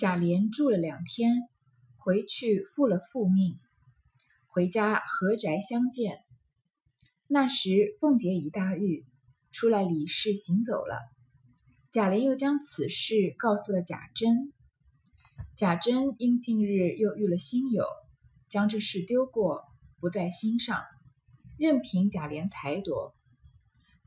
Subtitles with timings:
[0.00, 1.42] 贾琏住了两天，
[1.98, 3.58] 回去复了复命，
[4.46, 6.20] 回家合宅相见。
[7.26, 9.04] 那时凤姐已大愈，
[9.52, 10.96] 出来理事行走了。
[11.90, 14.54] 贾琏又将此事告诉了贾珍，
[15.54, 17.84] 贾珍因近日又遇了新友，
[18.48, 19.64] 将这事丢过，
[19.98, 20.82] 不在心上，
[21.58, 23.14] 任凭贾琏裁夺，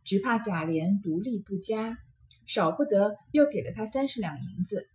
[0.03, 1.99] 只怕贾琏独立不佳，
[2.47, 4.89] 少不得又给了他三十两银子。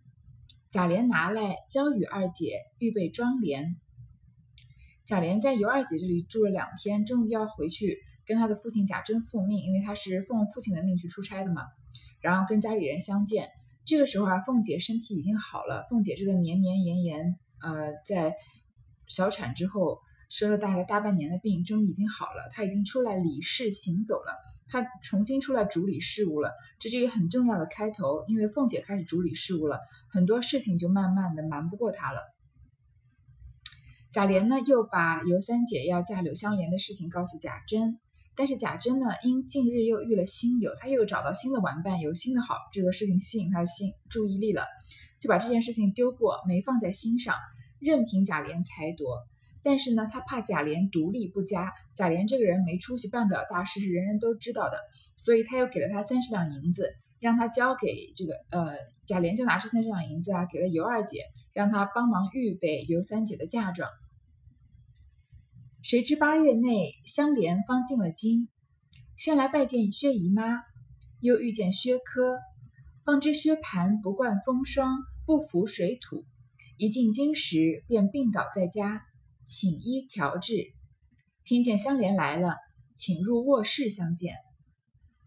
[0.71, 3.75] 贾琏拿来交与二姐，预备装帘。
[5.07, 11.63] 贾琏在尤二姐这里住了两天，终于要回去跟他的父亲贾珍复命，因为他是奉父亲的命去出差的嘛。
[12.21, 13.49] 然后跟家里人相见。
[13.83, 15.87] 这个时候啊，凤姐身体已经好了。
[15.89, 18.35] 凤姐这个绵绵延延，呃，在
[19.07, 19.97] 小产之后
[20.29, 22.47] 生了大概大半年的病，终于已经好了。
[22.51, 24.37] 她已经出来理事行走了，
[24.69, 26.53] 她重新出来主理事务了。
[26.79, 29.79] 这是一个很重要的开头，因为凤姐开始主理事务了，
[30.09, 32.21] 很多事情就慢慢的瞒不过她了。
[34.11, 37.99] 贾琏呢，又把尤三姐要嫁柳湘莲的事情告诉贾珍。
[38.35, 44.65] 但是贾珍呢，因近日又遇了新友，他又找到新的玩伴，有新的好这个事情吸引他的心注意力了，
[45.19, 47.35] 就把这件事情丢过，没放在心上，
[47.79, 49.27] 任凭贾琏裁夺。
[49.63, 54.77] 但是呢，他怕贾琏独立不佳，贾琏这个人没出息，办不了大事，是人人都知道的，
[55.17, 63.89] 所以他又给了他三十两银子，让他交给这个呃贾琏，就拿这三十两银子啊，给了尤二姐，让他帮忙预备尤三姐的嫁妆。
[65.81, 68.47] 谁知八月内，香莲方进了京，
[69.17, 70.61] 先来拜见薛姨妈，
[71.21, 72.39] 又遇见薛科，
[73.05, 76.25] 方知薛蟠不惯风霜，不服水土，
[76.77, 79.03] 一进京时便病倒在家，
[79.49, 80.67] 请医调治。
[81.43, 82.55] 听见香莲来了，
[82.95, 84.35] 请入卧室相见。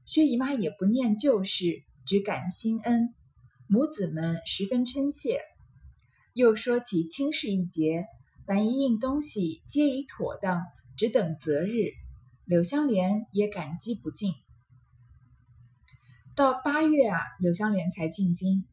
[0.07, 3.13] 薛姨妈也不念旧事，只感新恩，
[3.67, 5.41] 母子们十分称谢，
[6.35, 8.07] 又说起亲事一节。
[8.47, 10.63] 凡一应东西，皆已妥当，
[10.97, 11.91] 只等择日。
[12.45, 14.35] 柳香莲也感激不尽。
[16.37, 18.65] 到八月啊，柳香莲才进京。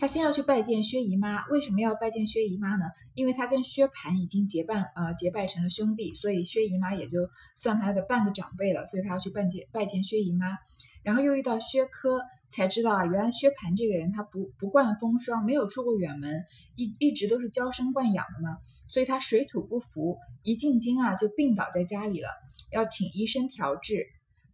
[0.00, 1.46] 他先要去拜见薛姨妈。
[1.48, 2.86] 为什么要拜见薛姨妈呢？
[3.14, 7.28] 因为他跟薛蟠已经结伴呃，结拜成了兄弟，所以薛姨妈也就
[7.58, 8.86] 算他的半个长辈了。
[8.86, 10.56] 所以他要去拜见拜见薛姨妈。
[11.02, 16.44] 然后又遇到薛科，才知道啊，原来薛蟠这个人他不不惯风霜，没有出过远门，
[16.76, 18.56] 一一直都是娇生惯养的嘛。
[18.88, 22.30] 所以他水土不服，一进京啊就病倒在家里了，
[22.72, 24.06] 要请医生调治。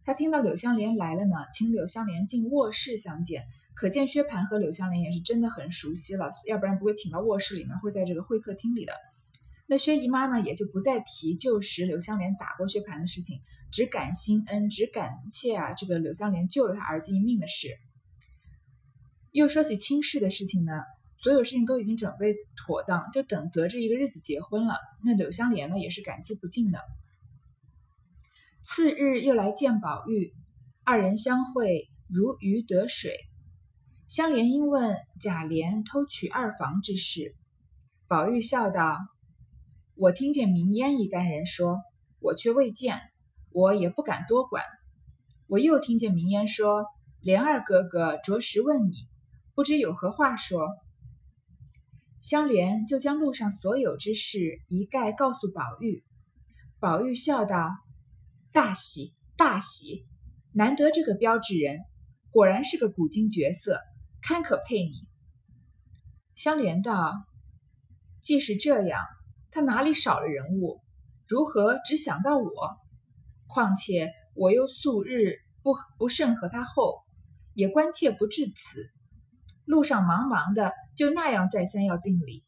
[0.03, 3.45] 他听到柳湘莲来了呢，请柳湘莲进卧室相见，
[3.79, 8.93] 可见薛蟠和柳湘莲也是真的很熟悉了，要不然不会请到卧室里面，会在这个会客厅里的。
[9.67, 13.39] 那薛姨妈呢，也就不再提旧时柳湘莲打过薛蟠的事情，
[13.71, 17.67] 只感心恩，只感谢啊这个柳湘莲救了他儿子一命的事。
[19.31, 20.73] 又说起亲事的事情呢。
[21.19, 24.77] 所有事情都已经准备妥当，就等择这一个日子结婚了。
[25.03, 26.79] 那柳湘莲呢，也是感激不尽的。
[28.63, 30.33] 次日又来见宝玉，
[30.83, 33.11] 二人相会如鱼得水。
[34.07, 37.35] 香莲因问贾琏偷取二房之事，
[38.07, 38.97] 宝玉笑道
[39.95, 41.81] ：“我听见明烟一干人说，
[42.19, 43.01] 我却未见，
[43.51, 44.63] 我也不敢多管。
[45.47, 46.85] 我又听见明烟说，
[47.19, 48.93] 莲儿哥哥着实问你，
[49.53, 50.69] 不知有何话说。”
[52.23, 56.05] 香莲就将路上所有之事一概告诉宝玉。
[56.79, 57.71] 宝玉笑道
[58.53, 60.05] ：“大喜大喜，
[60.53, 61.81] 难得这个标致人，
[62.31, 63.81] 果然是个古今绝色，
[64.21, 65.07] 堪可配你。”
[66.35, 67.13] 香莲道
[68.21, 69.05] ：“既是这样，
[69.51, 70.81] 他哪里少了人物？
[71.27, 72.77] 如何只想到我？
[73.47, 77.03] 况且我又素日不不甚和他厚，
[77.53, 78.89] 也关切不至此。”
[79.65, 82.45] 路上忙忙的，就那样再三要定礼，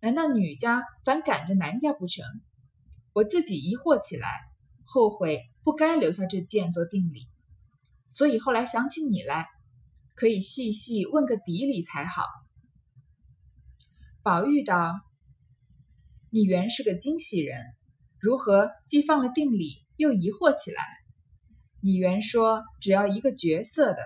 [0.00, 2.26] 难道女家反赶着男家不成？
[3.14, 4.28] 我自己疑惑起来，
[4.84, 7.26] 后悔不该留下这件做定礼，
[8.10, 9.46] 所以后来想起你来，
[10.18, 12.24] 可以细细问个底里才好。
[14.24, 14.92] 宝玉道
[16.28, 17.64] ：“你原是个惊喜人，
[18.18, 20.82] 如何既放了定理，又疑惑起来？
[21.80, 24.02] 你原说只要一个角色的。”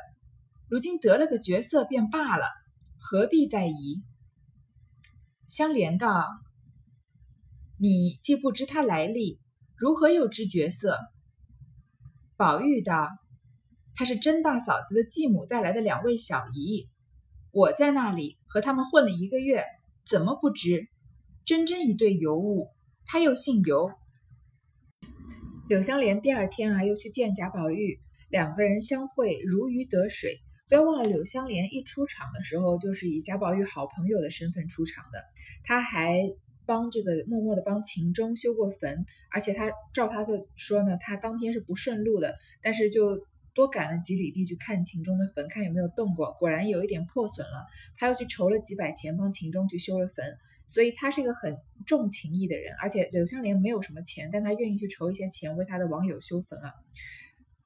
[0.68, 2.46] 如今得了个角色便罢了，
[2.98, 4.02] 何必再疑？
[5.48, 6.26] 香莲道
[7.80, 9.40] ：“你既不知他来历，
[9.76, 10.98] 如何又知角色？”
[12.36, 13.08] 宝玉道
[13.94, 16.88] ：“她是甄大嫂子的继母带来的两位小姨，
[17.50, 19.64] 我在那里和他们混了一个月，
[20.06, 20.88] 怎么不知？
[21.44, 22.68] 真真一对尤物，
[23.04, 23.90] 他又姓尤。”
[25.68, 30.40] 柳香莲第二天啊，又去见贾宝玉，两个人相会如鱼得水。
[30.68, 35.22] 不要忘了，柳湘莲一出场的时候就是以贾宝玉好朋友的身份出场的，
[35.64, 36.22] 他还
[36.64, 43.18] 帮这个默默的帮秦钟修过坟，而且他照他的说呢，他当天是不顺路的，但是就
[43.54, 47.66] 多赶了几里地去看秦钟的坟，看有没有动过，果然有一点破损了，
[47.96, 50.36] 他又去筹了几百钱帮秦钟去修了坟。
[50.68, 56.72] 所以他是一个很重情义的人，而且柳湘莲没有什么钱，但他愿意去筹一些钱为他的网友修坟啊。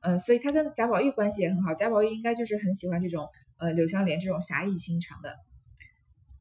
[0.00, 3.28] 呃，所以他跟贾宝玉关系也很好，贾宝玉应该就是很喜欢这种
[3.58, 5.36] 呃柳湘莲这种侠义心肠的。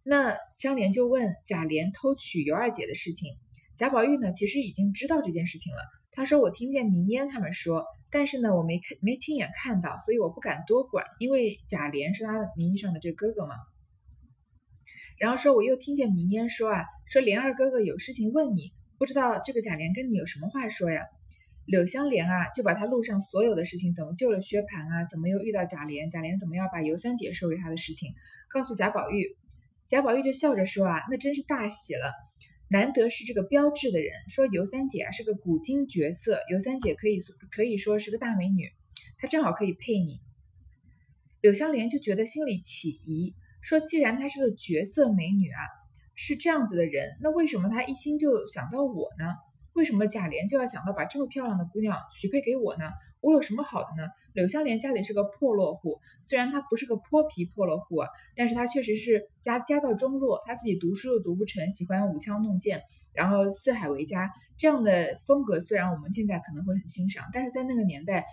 [0.02, 3.36] 那香莲就问贾琏偷娶尤二姐的事情，
[3.78, 5.82] 贾宝玉呢其实已经知道这件事情了。
[6.12, 13.56] 他说我听见明烟他们说，但是呢我没看没亲眼看到，所以我不敢多管，因为贾琏是他名义上的这哥哥嘛。
[15.20, 21.02] 然后说，我又听见明烟说啊，说莲儿哥哥有事情问你，不知道这个贾琏跟你有什么话说呀？
[21.66, 28.14] 柳湘莲啊，就把他路上所有的事情，怎么救了薛蟠啊，怎么又遇到贾琏，贾琏怎么要把尤三姐收为他的事情，
[28.50, 29.36] 告诉贾宝玉。
[29.88, 32.14] 贾宝玉就笑着说啊，那真是大喜了，
[32.70, 37.20] 难得是这个标志的人，说尤三姐啊是个古今绝色，尤三姐可以
[37.52, 38.72] 可以说是个大美女，
[39.18, 40.20] 她正好可以配你。
[41.42, 43.36] 柳湘莲就觉得心里起疑。
[43.62, 45.62] 说，既然她是个绝色美女啊，
[46.16, 49.34] 是这样子的人，那为什么她一心就想到我呢？
[49.74, 52.86] 为什么贾琏就要想到把这么漂亮的姑娘许配给我呢？
[53.22, 54.10] 我有什么好的呢？
[54.36, 58.04] 柳湘莲家里是个破落户，虽然她不是个泼皮破落户，
[58.36, 62.84] 但是她确实是家家道中落，她自己读书又读不成，喜欢舞枪弄剑，
[63.14, 68.26] 然后四海为家这样的风格，虽然我们现在可能会很欣赏，但是在那个年代。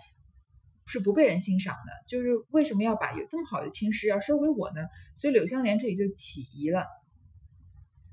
[0.85, 4.81] 是不被人欣赏的，就是为什么要把有这么好的亲师要收给我呢？
[5.15, 6.85] 所以柳湘莲这里就起疑了。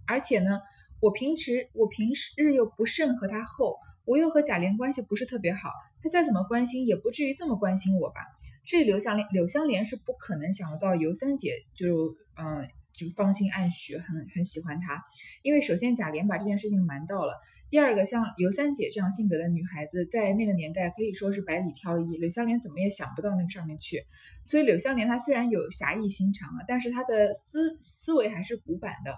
[0.06, 0.60] 而且呢，
[1.00, 5.68] 我平时我平时日又不甚和他厚，我又和贾琏关系不是特别好，
[6.02, 8.20] 他再怎么关心也不至于这么关心我吧？
[8.64, 15.02] 这柳香莲柳香莲是不可能想得到尤三姐就嗯就芳心暗许，很很喜欢他，
[15.42, 17.34] 因为首先贾琏把这件事情瞒到了。
[17.70, 24.04] 第二个像尤三姐这样性格的女孩子，在那个年代可以说是百里挑一，柳香莲怎么也想不到那个上面去。
[24.44, 29.14] 所以柳湘莲她虽然有侠义心肠啊，但是她的思思维还是古板的，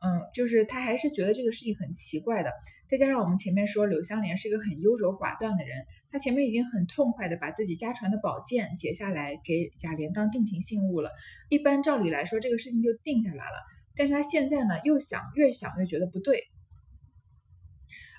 [0.00, 2.52] 嗯，就是她还是觉得这个事情很奇怪的。
[2.90, 11.10] 再加上我们前面说柳湘莲是一个很优柔寡断的人，她前面已经很痛快的把自己家传的宝剑解下来给贾琏当定情信物了。
[11.48, 13.62] 一般照理来说这个事情就定下来了，
[13.94, 16.42] 但是她现在呢又想越想越觉得不对。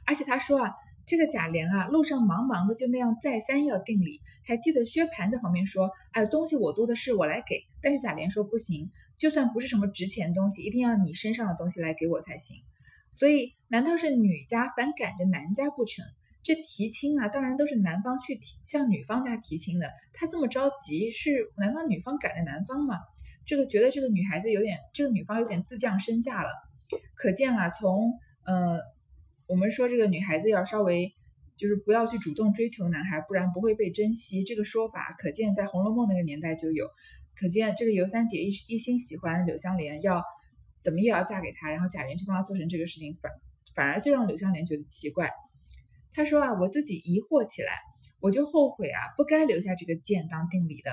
[0.05, 0.71] 而且他说啊，
[1.05, 7.65] 这个贾琏啊，路上忙忙的就那样再三要定礼，还记得薛蟠在旁边说，哎，东西我多的是，我来给。
[7.81, 12.57] 但是贾琏说不行，就算不是什么值钱东西，一定要你身上的东西来给我才行。
[13.11, 16.05] 所以难道是女家反赶着男家不成？
[16.43, 19.91] 这提亲啊，当然都是男方去提向女方家提亲的。
[20.13, 22.95] 他这么着急，是难道女方赶着男方吗？
[23.45, 26.49] 这个觉得这个女孩子有点，这个女方有点自降身价了。
[27.15, 28.13] 可见啊，从
[28.45, 28.79] 呃。
[29.47, 31.13] 我们说这个女孩子要稍微，
[31.57, 34.45] 就是不要去主动追求男孩，不然不会被珍惜。
[34.45, 36.87] 这个说法可见在《红楼梦》那个年代就有，
[37.35, 40.23] 可见这个尤三姐一一心喜欢柳湘莲，要
[40.83, 43.31] 怎么也要嫁给他，然后贾琏去帮他做成这个事情，反
[43.75, 45.31] 反而就让柳湘莲觉得奇怪。
[46.13, 47.79] 他说啊，我自己疑惑起来，
[48.19, 50.91] 我就后悔啊，不该留下这个剑当定礼的，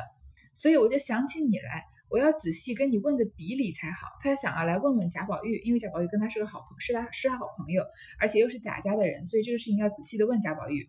[0.55, 1.85] 所以我就想起你来。
[2.11, 4.06] 我要仔细跟你问个底里才好。
[4.23, 7.85] 他想要来问问贾宝玉，因为贾宝玉跟他是个好朋，是他是他好朋友，
[8.18, 10.88] 而且又是贾家的人，所以这个事情要仔细的问贾宝玉。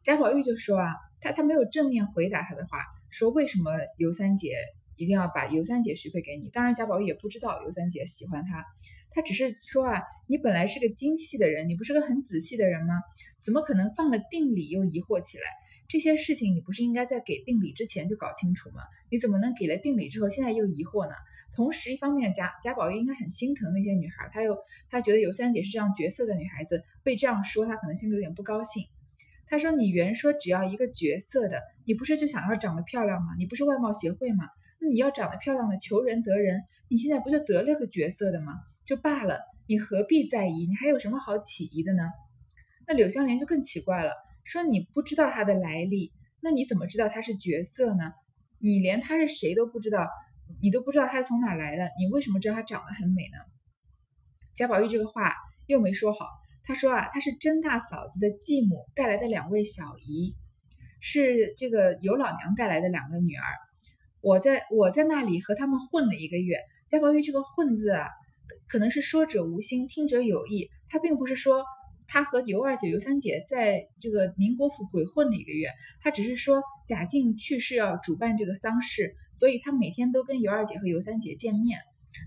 [0.00, 4.54] 贾宝玉就说啊，他他没有正面回答他的话，说为什么尤三姐
[4.96, 6.48] 一定要把尤三姐许配给你？
[6.50, 8.64] 当然贾宝玉也不知道尤三姐喜欢他，
[9.10, 12.94] 他只是说啊，你本来是个精细的人，你不是个很仔细的人吗？
[13.42, 15.44] 怎么可能放了定理又疑惑起来？
[15.88, 18.82] 这些事情你不是应该在给定理之前就搞清楚吗？
[19.10, 21.14] 你怎么能给了定理之后，现在又疑惑呢？
[21.54, 24.56] 同时，一方面贾贾宝玉应该很心疼那些女孩，他又
[24.90, 28.82] 他觉得尤三姐是这样绝色的女孩子，被这样说，他可能心里有点不高兴。
[29.46, 33.34] 他说：“你原说只要一个绝色的，你不是就想要长得漂亮吗？
[33.38, 34.48] 你不是外貌协会吗？
[34.84, 38.52] 那你要长得漂亮的求人得人，你现在不就得了个角色的吗？
[38.84, 40.66] 就罢了，你何必在意？
[40.66, 42.02] 你还有什么好起疑的呢？”
[42.86, 44.12] 那柳湘莲就更奇怪了。
[44.44, 46.12] 说你不知道他的来历，
[46.42, 48.12] 那你怎么知道他是角色呢？
[48.58, 50.06] 你连他是谁都不知道，
[50.60, 53.38] 你都不知道他是从哪来的，你为什么知道他长得很美呢？
[54.54, 55.32] 贾宝玉这个话
[55.66, 56.26] 又没说好，
[56.62, 60.36] 他说啊，他是甄大嫂子的继母带来的两位小姨，
[61.00, 63.42] 是这个尤老娘带来的两个女儿。
[64.24, 66.56] 我在我在那里和他们混了一个月。
[66.88, 68.08] 贾宝玉这个混字啊，
[68.68, 71.64] 可能是说者无心，听者有意，他并不是说。
[72.06, 75.68] 他和尤二姐、尤三姐在这个宁国府鬼混了一个月，
[76.02, 81.78] 他只是说贾静去世要主办这个丧事，所以他每天都跟尤二姐和尤三姐见面。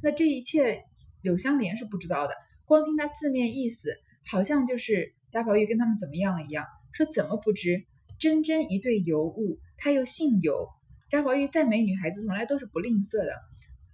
[0.01, 0.83] 那这一切
[1.21, 2.33] 柳香莲是不知道的，
[2.65, 6.65] 光听他字面意思，好像就是贾宝玉跟他们怎么样了一样。
[6.91, 7.85] 说怎么不知？
[8.19, 10.67] 真真一对尤物，他又姓尤。
[11.09, 13.31] 贾宝玉再美女孩子，从来都是不吝啬的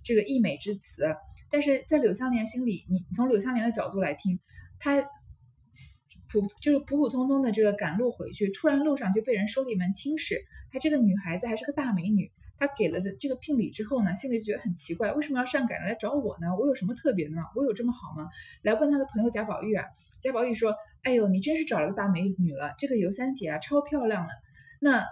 [0.03, 1.15] 这个溢美之词。
[1.51, 4.39] 但是在柳湘莲心里，你从柳湘莲的角度来听，
[4.79, 5.01] 她
[6.31, 10.41] 普就是普普通通的这个赶路回去，突然路上就被人收了一门亲事，
[10.71, 12.31] 她这个女孩子还是个大美女。
[12.57, 16.55] 她给了这个聘礼之后呢，心里觉得很奇怪，为什么要上赶着来找我呢？
[16.57, 17.43] 我有什么特别的吗？
[17.55, 18.29] 我有这么好吗？
[18.63, 19.85] 来问他的朋友贾宝玉啊，
[20.21, 24.33] 贾宝玉说：“哎呦，你真是找了个大美女了，这个尤三姐啊，超漂亮的。”
[24.79, 25.05] 那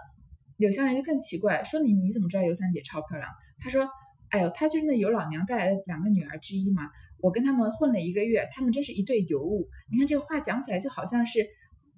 [0.62, 3.28] 柳湘莲就更奇怪，说：“你你怎么知道尤三姐超漂亮？”
[3.60, 3.86] 他说。
[4.32, 6.88] 哎呦，她就是那尤老娘带来的两个女儿之一嘛。
[7.18, 9.68] 我跟他们混了一个月，他们真是一对尤物。
[9.90, 11.46] 你看这个话讲起来就好像是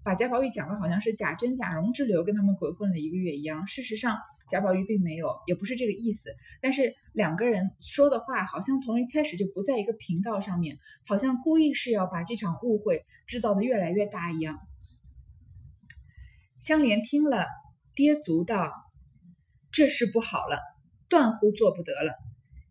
[0.03, 3.69] 把贾宝玉讲的好像是贾珍、贾蓉之流跟他们鬼混了一个月一样。
[3.69, 4.19] 事实上，
[4.51, 6.35] 贾宝玉并没有，也不是这个意思。
[6.61, 14.59] 但是两个人说的话好像从一开始就不在一个频道上面，好像故意是要把这场误会制造的越来越大一样。
[16.59, 17.47] 香莲听了，
[17.95, 18.73] 跌足道
[19.73, 20.59] ：“这事不好了。”
[21.07, 22.17] 断乎做不得了！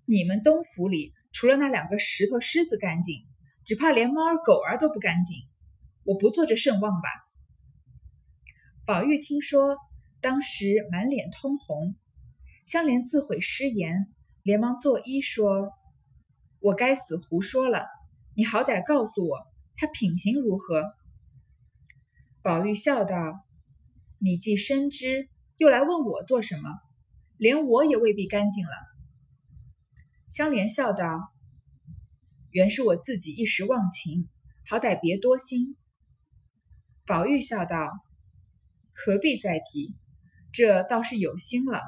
[0.05, 3.25] 你们东府里除了那两个石头狮子干净，
[3.63, 5.37] 只怕连猫儿狗儿都不干净。
[6.03, 7.07] 我不做这盛望吧。
[8.85, 9.77] 宝玉听说，
[10.19, 11.95] 当时满脸通红。
[12.65, 15.71] 香莲自悔失言，连忙作揖说
[16.59, 17.85] ：“我该死胡说了，
[18.35, 19.37] 你好歹告诉我，
[19.77, 20.95] 他品行如何？”
[22.41, 23.15] 宝玉笑道
[24.23, 25.27] ：“你既深知，
[25.57, 26.69] 又来问我做什么？”
[27.35, 28.71] 连我也未必干净了。
[30.29, 31.03] 香莲笑道
[32.51, 34.29] ：“原是我自己一时忘情，
[34.65, 35.75] 好歹别多心。”
[37.05, 37.91] 宝玉笑道
[38.95, 39.93] ：“何必再提？
[40.53, 41.81] 这倒是有心了。”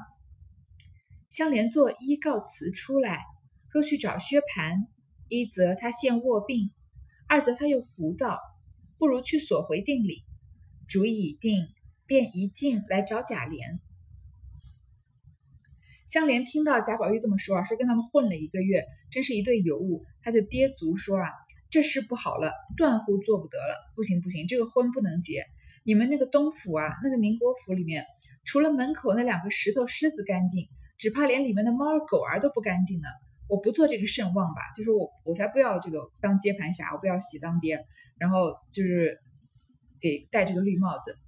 [1.30, 3.22] 香莲作揖告辞出来，
[3.70, 4.88] 若去找薛蟠，
[5.28, 6.70] 一则他现卧病，
[7.28, 8.38] 二则他又浮躁，
[8.98, 10.24] 不如去索回定礼。
[10.86, 11.66] 主意已定，
[12.06, 13.78] 便一径来找贾琏。
[16.06, 21.28] 香莲听到贾宝玉这么说啊，说跟他们混了一个月，真是一对尤物，他就跌足说啊，
[21.68, 25.44] 这事不好了，断乎做不得了，不行不行，这个婚不能结。
[25.84, 28.04] 你们那个东府啊，那个宁国府里面，
[28.44, 33.08] 除了门口那两个石头狮子干净，只怕连里面的猫儿狗儿都不干净呢。
[33.48, 37.84] 我不做这个圣望吧，就说我我才不要这个当接盘侠，我不要喜当爹，
[38.18, 39.18] 然后就是
[40.00, 41.18] 给戴这个绿帽子。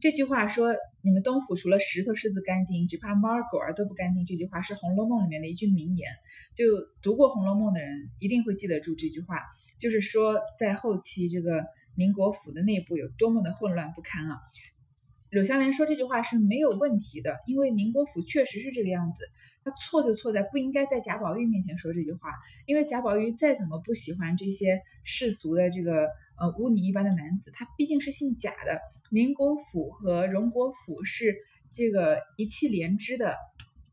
[0.00, 0.74] 这句话说。
[1.00, 4.26] 你们东府除了石头狮子干净，只怕猫儿狗儿都不干净。
[4.26, 6.10] 这句话是《红楼梦》里面的一句名言，
[6.54, 6.64] 就
[7.02, 9.40] 读过《红楼梦》的人一定会记得住这句话。
[9.78, 11.64] 就是说，在后期这个
[11.96, 14.38] 宁国府的内部有多么的混乱不堪啊！
[15.30, 19.24] 柳湘莲说这句话是没有问题的，因为宁国府确实是这个样子。
[19.64, 22.32] 他错就错在不应该在贾宝玉面前说这句话，
[22.66, 26.08] 因为贾宝玉再怎么不喜欢这些世俗的这个
[26.40, 28.80] 呃污泥一般的男子，他毕竟是姓贾的。
[29.10, 31.34] 宁国府和荣国府是
[31.72, 33.34] 这个一气连枝的，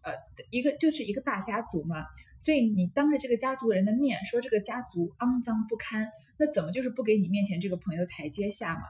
[0.02, 0.14] 呃，
[0.52, 2.04] 一个就是一个大家族嘛，
[2.40, 8.82] 所以你当着这个家族人的面说这个家族肮脏不堪，那怎么就是不给你面前这个朋友台阶下嘛？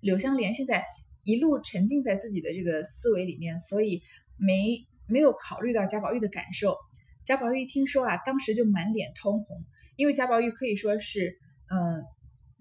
[0.00, 0.84] 柳湘莲现在
[1.24, 4.02] 一路沉浸在自己的这个思维里面，所以
[4.36, 6.76] 没没有考虑到贾宝玉的感受。
[7.24, 9.64] 贾宝玉一听说啊，当时就满脸通红，
[9.96, 11.38] 因为贾宝玉可以说是
[11.70, 12.04] 嗯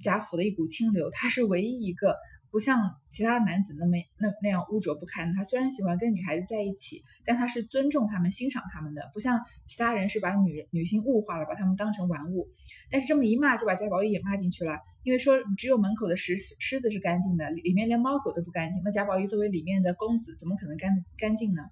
[0.04, 2.16] 贾府的一股清流，他是唯一一个。
[2.52, 5.34] 不像其他男子那么那那样污浊不堪。
[5.34, 9.10] 他虽然喜欢跟女孩子在一起，但他是尊重他们、欣赏他们的。
[9.12, 12.48] 不像其他人是把女人女性物化了，把他们当成玩物。
[12.92, 14.78] 但是这么一骂，就把贾宝玉也骂进去了。
[15.02, 18.84] 因为说只有门口的石狮子是干净的，里面连猫狗都不干净。
[18.86, 21.64] 那贾宝玉作为里面的公子，怎么可能干干净呢？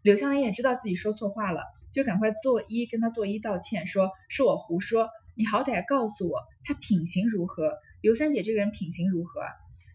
[0.00, 1.60] 柳湘莲也知道自己说错话了，
[1.92, 7.78] 就赶快作揖跟他作揖道歉，说是我胡说，你好歹告诉我他品行如何？
[8.00, 9.40] 尤三姐这个人品行如何？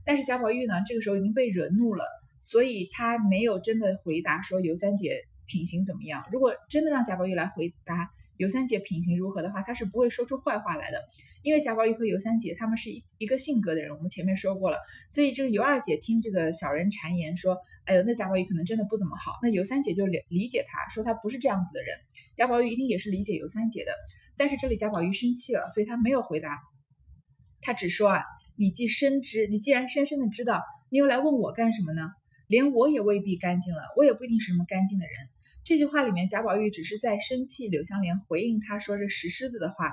[0.05, 2.05] 但是贾宝玉呢，这个时候已经被惹怒了，
[2.41, 6.23] 所以他没有真的回答说尤三姐品行怎么样。
[6.31, 11.01] 如果真的让贾宝玉来回答尤三姐品行如何的话，他是不会说出坏话来的。
[11.41, 14.77] 因为贾宝玉和尤三姐他们是一一个性格的人，我们前面说过了。
[15.12, 19.39] 所以这个尤二姐听这个小人谗言说，哎呦，那贾宝玉可能真的不怎么好。
[19.43, 21.97] 那尤三姐就理理解他，说他不是这样子的人。
[22.33, 23.91] 贾宝玉一定也是理解尤三姐的。
[24.38, 26.60] 但是这里贾宝玉生气了，所以他没有回答，
[27.62, 28.24] 他只说啊。
[28.56, 30.62] 你既深知，你既然深深的知道，
[30.92, 32.12] 你又来问我干什么呢？
[32.48, 35.16] 连我也未必干净了，我也不一定是什么干净的人。
[35.63, 39.92] 这句话里面，贾宝玉只是在生气柳湘莲回应他说这石狮子的话，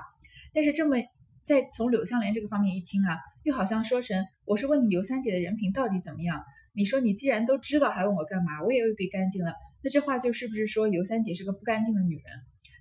[0.53, 0.97] 但是这么
[1.43, 6.43] 在从柳湘莲这个方面一听啊，又好像说成我是问你尤三姐的人品到底怎么样？
[6.75, 8.61] 你说你既然都知道，还问我干嘛？
[8.63, 9.55] 我也未必干净了。
[9.81, 12.25] 那这话就是不是说尤三姐是个不干净的女人？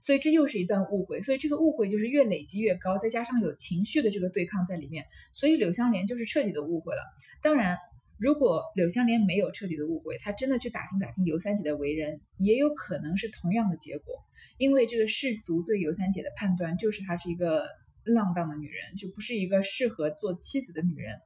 [0.00, 1.23] 所以这又是一段误会。
[1.23, 7.02] 所以这个误会就是越累积越高，再加上有情绪的这个对抗在里面，所以柳湘莲就是彻底的误会了。
[7.42, 7.78] 当然，
[8.19, 14.14] 如果柳湘莲没有彻底的误会，她真的去打听打听尤三姐的为人，也有可能是同样的结果。
[14.59, 17.66] 因为这个世俗对尤三姐的判断就是她是一个
[18.04, 21.19] 浪荡的女人，就不是一个适合做妻子的女人。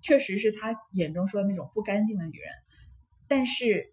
[0.00, 2.48] 确实是他眼中说的那种不干净的女人，
[3.26, 3.92] 但是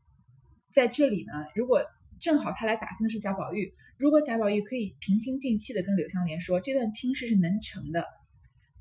[0.72, 1.84] 在这里呢，如果
[2.22, 8.06] 正好他来打听的是贾宝玉，如果贾宝玉可以平心静气的跟柳湘莲说这段亲事是能成的，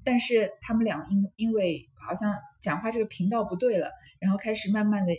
[0.02, 5.12] 但是他们俩因因为好像讲话这个频道不对了，然后开始慢慢的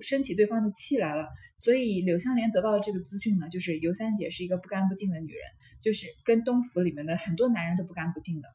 [0.00, 5.42] 生起对方的气来了，所以柳湘莲得到的这个资讯呢，就是尤三姐是一个不干不净的女人，
[5.80, 8.48] 就是跟东府里面的很多男人都不干不净的。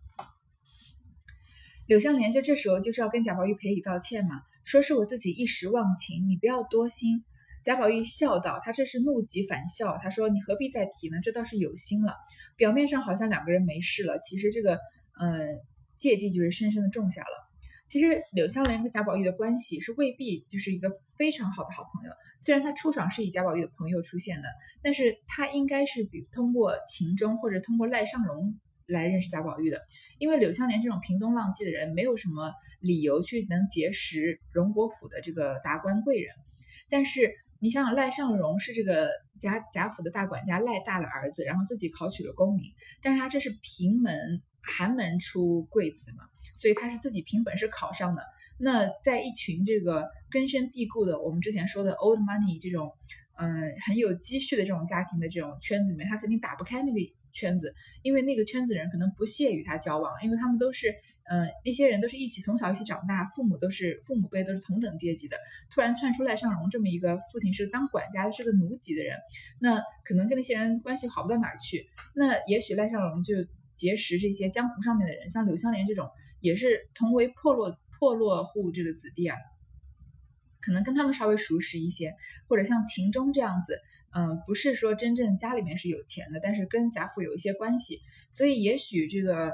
[1.86, 7.24] 柳湘莲就这时候就是要跟贾宝玉赔礼道歉嘛，说是我自己一时忘情，你不要多心。
[7.70, 11.20] 贾宝玉笑道：“他这是怒极反笑。”他说：“你何必再提呢？
[11.22, 12.16] 这倒是有心了。
[12.58, 14.80] 表面上好像两个人没事了，其实这个
[15.22, 15.60] 嗯
[15.96, 17.28] 芥蒂就是深深的种下了。
[17.88, 22.14] 其实柳湘莲跟贾宝玉的关系是未必就是一个非常好的好朋友。
[22.42, 24.48] 虽然他出场是以贾宝玉的朋友出现的，
[24.82, 28.60] 但是他应该是比通过秦钟或者通过赖尚荣。”
[28.90, 29.80] 来认识贾宝玉的，
[30.18, 36.34] 因为柳湘莲这种平庸浪迹的人，没有什么理由去能结识荣国府的这个达官贵人。
[36.90, 46.24] 但是你想想，赖尚荣是这个贾贾府的大管家赖大的儿子，然后自己考取了功名，但是他这是平门寒门出贵子嘛，
[46.56, 48.24] 所以他是自己凭本事考上的。
[48.58, 52.92] 那在一群这个根深蒂固的，我们之前说的 old money 这种，
[53.38, 57.00] 嗯，很有积蓄的这种家庭的这种圈子里面，他肯定打不开那个。
[57.32, 60.96] 圈子，因为那个圈子人可能不屑与他交往，因为他们都是，
[61.30, 65.38] 嗯，那些人都是一起从小一起长大，父母都是父母辈都是同等阶级的，
[65.72, 69.16] 突然窜出赖尚荣这么一个父亲是当管家的，是个奴籍的人，
[69.60, 71.88] 那可能跟那些人关系好不到哪儿去。
[72.16, 73.36] 那也许赖尚荣就
[73.76, 79.38] 结识这些江湖上面的人，像柳湘莲这种，也是同为破落破落户这个子弟啊，
[80.62, 82.16] 可能跟他们稍微熟识一些，
[82.48, 83.80] 或者像秦钟这样子。
[84.12, 88.00] 嗯，不是说真正家里面是有钱的，但是跟贾府有一些关系，
[88.32, 89.54] 所以也许这个，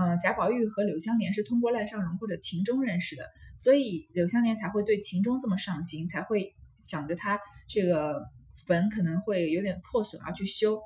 [0.00, 3.24] 嗯，贾宝玉和柳湘莲是通过赖尚荣或者秦钟认识的，
[3.58, 8.22] 所以柳湘莲才会对秦钟这么上心，才会想着他这个
[8.66, 10.80] 坟可能会有点破损而去修，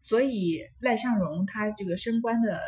[0.00, 2.60] 所以赖尚荣他这个升官的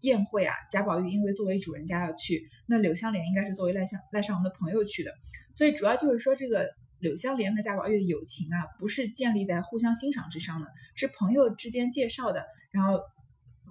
[0.00, 5.12] 宴会啊，贾宝玉因为作为主人家要去，那柳湘莲应该是作为赖尚赖尚荣的朋友去的，
[5.52, 6.70] 所以主要就是说这个。
[7.00, 12.98] 柳湘莲和贾宝玉的友情啊，不是建立在互相欣赏之上的，是朋友之间介绍的，然后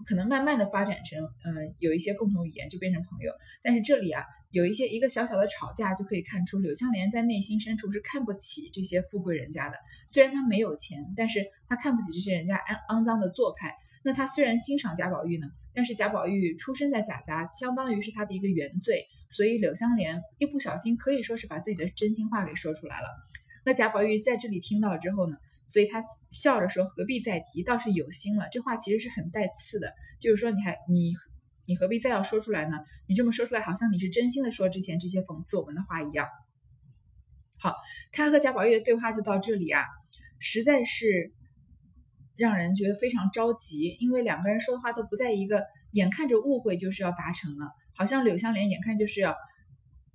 [0.05, 3.31] 可能慢慢的发展成，嗯，有一些共同语言就变成朋友。
[3.61, 9.77] 但是这里啊，有一些一个小小的吵架就可以看出，柳湘莲在内心深处是看不起这些富贵人家的。
[10.07, 12.57] 虽然他没有钱，但是他看不起这些人家
[12.89, 13.75] 肮肮脏的做派。
[14.03, 19.07] 那他虽然欣赏贾宝玉呢，但是贾宝玉出生在贾家，相当于是他的一个原罪。
[19.29, 23.07] 所以柳湘莲一不小心可以说是把自己的真心话给说出来了。
[23.65, 27.63] 那贾宝玉在这里听到之后呢，所以他笑着说：“何必再提？
[27.63, 31.13] 倒是有心了。”这话其实是很带刺的，就是说你还你
[31.65, 32.77] 你何必再要说出来呢？
[33.07, 36.27] 你这么说出来，好像你是真心的说之前这些讽刺我们的话一样。
[37.59, 37.75] 好，
[38.11, 39.85] 他和贾宝玉的对话就到这里啊，
[40.39, 41.33] 实在是
[42.35, 47.69] 让人觉得非常着急，因为两个人说的话都不在一个，眼看着误会就是要达成了。
[47.95, 49.35] 好像柳湘莲眼看就是要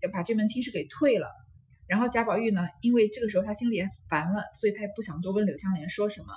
[0.03, 1.29] 要把这门亲事给退了，
[1.89, 6.29] 然后贾宝玉呢，因为这个时候他心里也烦了，所以他也不想多跟柳湘莲说什么。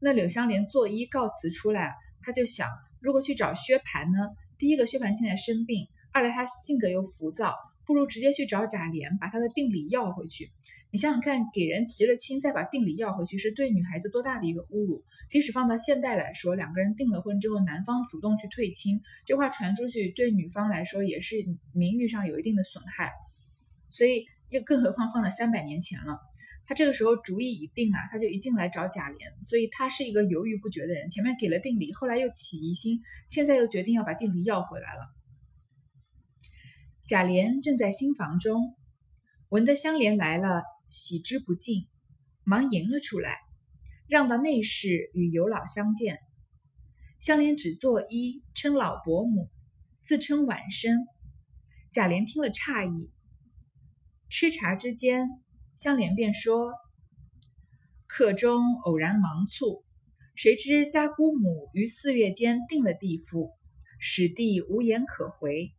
[0.00, 2.68] 那柳湘莲作揖告辞出来，他就想，
[3.00, 10.50] 如果去找薛蟠呢，第一个薛蟠现在生病，二来他性格又浮躁，不如直接去找贾琏，把他的定礼要回去。
[10.90, 15.04] 你想想看，给人提了亲，再把定礼要回去，是对女孩子多大的一个侮辱？
[15.28, 21.36] 即使放到现代来说，两个人订了婚之后，男方主动去退亲，这话传出去，对女方来说也是
[21.74, 23.12] 名誉上有一定的损害。
[23.90, 26.18] 所以，又更何况放在三百年前了，
[26.66, 31.10] 他这个时候主意已定啊，他就一进来找贾琏，所以他是一个犹豫不决的人。
[31.10, 35.14] 前面给了定礼，后来又起疑心，现在又决定要把定礼要回来了。
[37.06, 38.74] 贾琏正在新房中，
[39.48, 40.62] 闻得香莲来了。
[40.90, 41.86] 喜之不尽，
[42.44, 43.36] 忙迎了出来，
[44.06, 46.18] 让到内室与尤老相见。
[47.20, 49.50] 香莲只作揖，称老伯母，
[50.02, 51.06] 自称晚生。
[51.92, 53.10] 贾琏听了诧异。
[54.30, 55.26] 吃茶之间，
[55.74, 56.72] 香莲便说
[58.06, 59.84] ：“客中偶然忙促，
[60.34, 63.50] 谁知家姑母于四月间定了地府，
[63.98, 65.72] 使弟无言可回。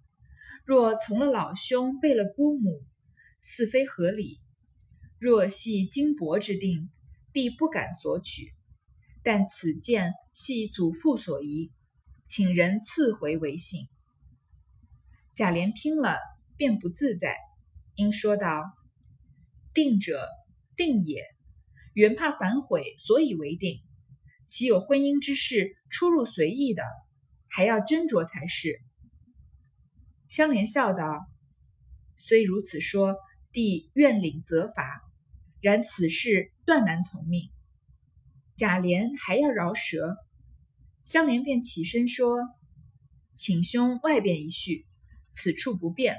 [0.66, 2.82] 若从了老兄，背了姑母，
[3.40, 4.40] 似非合理。
[5.20, 6.90] 若系金帛之定，
[7.32, 8.54] 必不敢索取。
[9.22, 11.72] 但此剑系祖父所遗，
[12.26, 13.88] 请人赐回为信。
[15.36, 16.18] 贾琏听了，
[16.58, 17.38] 便不自在，
[18.00, 18.64] 应说道
[19.76, 20.26] ：“定者，
[20.78, 21.26] 定也。
[21.94, 23.82] 原怕反悔，所以为定。
[24.46, 26.82] 岂有婚姻之事出入随意的？
[27.50, 28.80] 还要斟酌才是。”
[30.30, 31.28] 香莲笑道
[32.16, 33.18] ：“虽如此说，
[33.52, 35.02] 弟愿领责罚。
[35.60, 37.52] 然此事断难从命。”
[38.56, 40.16] 贾琏还要饶舌，
[41.04, 42.38] 香莲便起身说
[43.36, 44.88] ：“请兄外边一叙，
[45.34, 46.16] 此处不便。”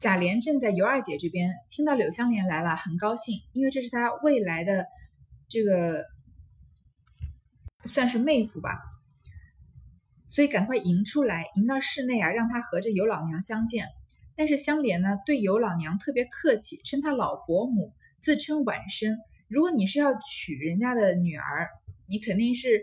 [0.00, 4.86] 贾琏正在尤二姐这边，听到柳香莲来了，很高兴，因为这是他未来的
[5.46, 6.06] 这个
[7.84, 8.80] 算是妹夫吧，
[10.26, 13.88] 所以赶快迎出来，迎到室内啊，让他和这尤老娘相见。
[14.34, 19.18] 但是香莲呢，对尤老娘特别客气，称她老伯母，自称晚生。
[19.48, 21.68] 如果你是要娶人家的女儿，
[22.08, 22.80] 你肯定是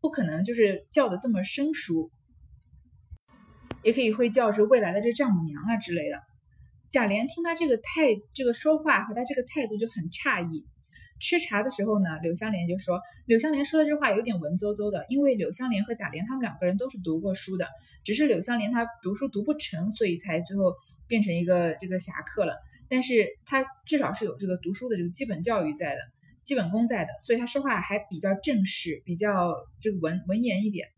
[0.00, 2.10] 不可能就是叫的这么生疏，
[3.82, 6.22] 也可以会叫是未来的这丈母娘啊之类的。
[6.96, 10.64] 贾琏听他这个态这个说话和他这个态度就很诧异。
[11.20, 17.68] 吃茶的时候呢，柳香莲就说，柳香莲说的这话有点文绉绉的，因为柳香莲和贾琏他们两个人都是读过书的，
[18.02, 20.74] 只是柳香莲她读书读不成，所以才最后
[21.06, 22.56] 变成一个这个侠客了。
[22.88, 26.00] 但是他至少是有这个读书的这个基本教育在的，
[26.44, 30.88] 基本功在的，所以他说话还比较正式，比较这个文文言一点。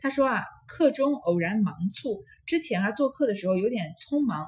[0.00, 4.46] 他说啊，客中偶然忙促，之前啊做客的时候有点匆忙，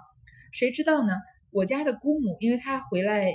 [0.54, 1.14] 谁知道呢？
[1.50, 3.34] 我家的姑母，因为她回来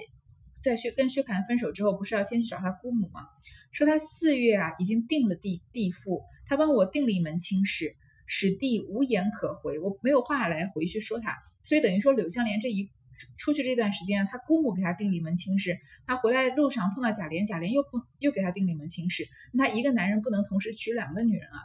[0.64, 3.28] 在薛跟薛蟠分手之后，不是要先去找她姑母吗？
[3.74, 7.94] 说她四月啊已经定了地地父，他帮我定了一门亲事，
[8.26, 12.90] 使弟无言可回，我没有话来回去说他，所以等于说柳香莲这一。
[13.38, 15.78] 出去这段时间，他姑母给他定了一门亲事。
[16.08, 19.28] 他回来路上碰到贾琏，贾琏又碰又给他定了一门亲事。
[19.52, 21.60] 那一个男人不能同时娶两个女人啊，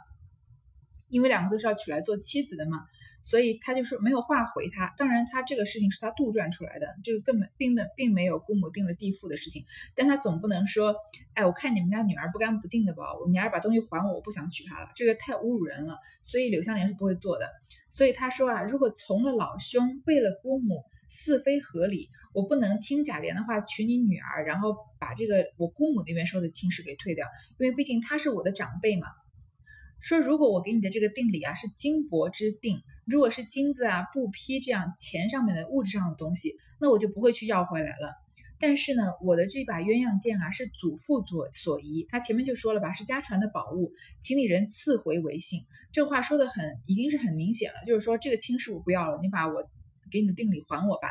[1.07, 2.81] 因为两个都是要娶来做妻子的嘛。
[3.25, 4.93] 所以他就说没有话回他。
[4.95, 9.65] 当然，他这个事情是他杜撰出来的，这个根本并没并没有姑母定了地父的事情。
[9.95, 10.95] 但他总不能说，
[11.33, 15.97] 哎，我看你们家女儿不干不净的吧，你还是把东西还我，我不想娶她了，这个太侮辱人了。
[16.23, 17.49] 所以柳香莲是不会做的。
[17.89, 20.85] 所以他说啊，如果从了老兄，为了姑母。
[21.07, 27.27] 似非合理，我不能听贾琏的话娶你女儿，然后把这个我姑母那边说的亲事给退掉，
[27.59, 29.05] 因为毕竟她是我的长辈嘛。
[30.05, 38.13] 说如果我给你的这个定理啊是金箔之定，如果是金子啊、布匹这样钱上面的物质上的东西，那我就不会去要回来了。
[38.59, 45.61] 但是呢，我的这把鸳鸯剑啊是祖父所所遗，他前面就说了吧，是家传的宝物，请你人赐回为信。
[45.91, 49.67] 这话说的很，已经是很明显了，就是说这个亲事我不要了，你把我。
[50.11, 51.09] 给你的定理还我吧。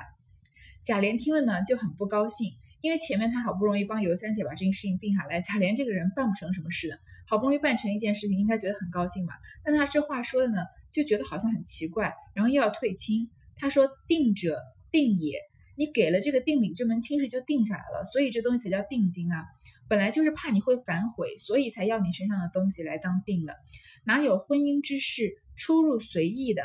[0.84, 9.34] 贾琏听了呢，就很不高兴，因为前面他好不容易帮尤三姐把这件事情定下来，贾琏这个人办不成什么事的，好不容易办成一件事情，应该觉得很高兴吧？
[9.64, 10.58] 但他这话说的呢，
[10.90, 13.30] 就觉得好像很奇怪，然后又要退亲。
[13.56, 14.60] 他说：“定者
[14.90, 15.38] 定也，
[15.76, 19.44] 你给了这个定礼，这门亲事就定下来了，所以这东西才叫定金啊。
[19.88, 23.56] 本来就是怕你会反悔，所以才要你身上的东西来当定的，
[24.04, 26.62] 哪有婚姻之事出入随意的？”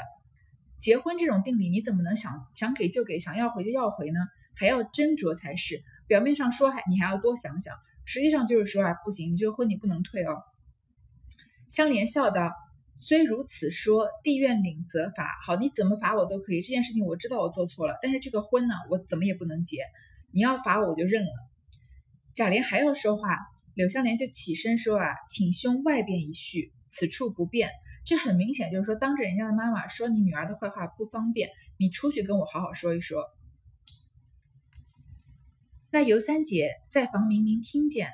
[0.80, 4.20] 结婚这种定礼，你怎么能想想给就给，想要回就要回呢？
[4.56, 5.82] 还要斟酌才是。
[6.08, 7.76] 表面上说还你还要多想想，
[8.10, 10.42] 实际上就是说啊，不行，你这个婚你不能退哦。
[11.70, 12.52] 香莲笑道
[12.98, 15.28] ：“虽如此说，弟愿领责罚。
[15.46, 16.62] 好，你怎么罚我都可以。
[16.64, 19.84] 这件事情我知道我做错了，但是这个婚呢，我怎么也不能结。
[20.32, 21.30] 你要罚我，我就认了。”
[22.34, 23.38] 贾琏还要说话，
[23.76, 27.70] 柳香莲就起身说：“啊，请兄外边一叙，此处不便。”
[28.06, 33.24] 这很明显就是说，当着人家的妈妈说你女儿的坏话不方便，你出去跟我好好说一说。
[35.92, 38.12] 那尤三姐在房明明听见，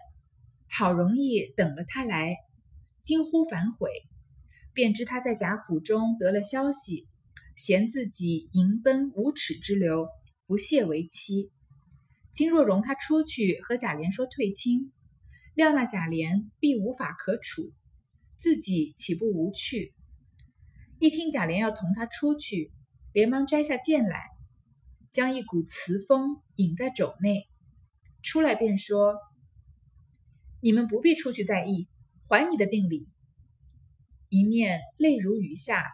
[0.69, 2.37] 好容易等了他来，
[3.01, 3.89] 惊呼反悔，
[4.73, 7.05] 便知他在贾府中得了消息，
[7.57, 10.07] 嫌自己淫奔无耻之流，
[10.47, 11.51] 不屑为妻。
[12.33, 14.93] 今若容他出去和贾琏说退亲，
[15.53, 17.73] 料那贾琏必无法可处。
[18.37, 19.93] 自己岂不无趣？
[20.99, 22.71] 一听贾琏要同他出去，
[23.11, 24.23] 连忙摘下剑来，
[25.11, 27.49] 将一股瓷风引在肘内，
[28.25, 29.19] 出来便说
[30.59, 31.87] ：“你们不必出去在意，
[32.27, 33.07] 还你的定礼。”
[34.29, 35.85] 一面泪如雨下，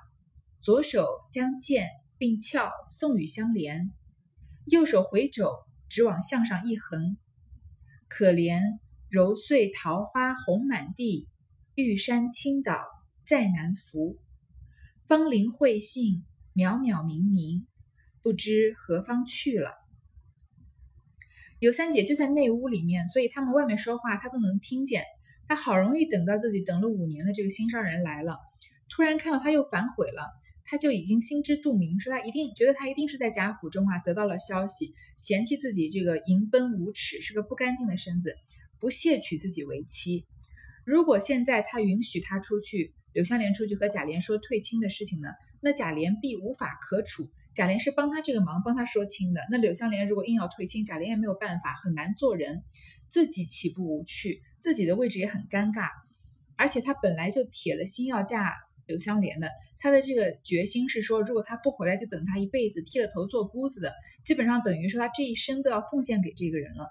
[0.61, 3.91] 左手将剑并鞘送与相连，
[4.65, 5.51] 右手回肘，
[5.89, 7.17] 只往项上一横，
[8.07, 11.27] 可怜揉碎桃花红满地。
[11.75, 12.81] 玉山倾倒，
[13.25, 14.17] 再难扶。
[15.05, 17.65] 芳龄慧性，渺渺冥冥，
[18.21, 19.80] 不知何方去了。
[21.61, 25.03] 尤三姐就在内屋里面，所以他们外面说话她都能听见。
[25.47, 28.39] 她好容易等到自己等了五年的这个心上人来了，
[28.89, 30.31] 突然看到他又反悔了，
[30.65, 38.33] 她就已经心知肚明，说他一定觉得他一定是在贾府中啊得到了消息，嫌弃自己这个淫奔无耻，是个不干净的身子，
[38.79, 40.25] 不屑娶自己为妻。
[40.83, 45.29] 如果现在他允许他出去，柳湘莲出去和贾琏说退亲的事情呢，
[45.61, 47.29] 那贾琏必无法可处。
[47.53, 49.41] 贾琏是帮他这个忙，帮他说亲的。
[49.51, 52.63] 那柳湘莲如果硬要退亲，贾琏也没有办法，很难做人，
[53.09, 54.41] 自己岂不无趣？
[54.61, 55.89] 自己的位置也很尴尬。
[56.55, 58.53] 而且他本来就铁了心要嫁
[58.85, 66.89] 柳湘莲的，他的这个决心是说，如果他不回来，就等他一辈子剃了头做姑子的，基本上等于说他这一生都要奉献给这个人了。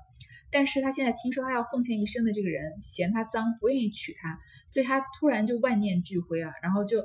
[0.51, 7.03] 但是他现在听说他要奉献一生的这个人嫌他脏，不愿意娶她，所以他突然就万念俱灰啊，然后就。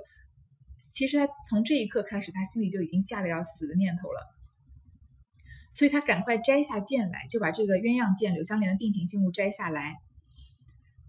[0.93, 4.21] 其实他从这一刻开始，他心里就已经下了要死的念头了，
[5.71, 9.95] 所以他赶快摘下剑来，就把这个鸳鸯剑柳湘莲的定情信物摘下来，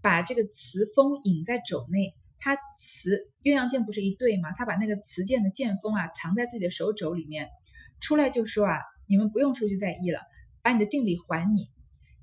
[0.01, 2.13] 把这个瓷封引在肘内。
[2.39, 4.51] 他瓷鸳鸯剑不是一对吗？
[4.51, 7.49] 他把那个瓷剑的剑锋啊藏在自己的手肘里面，
[7.99, 10.21] 出来就说啊，你们不用出去再议了，
[10.61, 11.69] 把你的定礼还你。